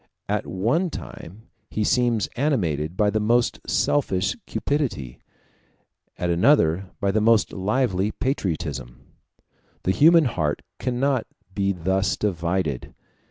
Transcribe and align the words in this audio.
At 0.27 0.47
one 0.47 0.89
time 0.89 1.43
he 1.69 1.83
seems 1.83 2.25
animated 2.35 2.97
by 2.97 3.11
the 3.11 3.19
most 3.19 3.59
selfish 3.69 4.35
cupidity, 4.47 5.19
at 6.17 6.31
another 6.31 6.89
by 6.99 7.11
the 7.11 7.21
most 7.21 7.53
lively 7.53 8.09
patriotism. 8.11 9.05
The 9.83 9.91
human 9.91 10.25
heart 10.25 10.63
cannot 10.79 11.27
be 11.53 11.71
thus 11.71 12.17
divided. 12.17 12.95